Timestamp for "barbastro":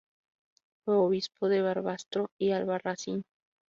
1.61-2.31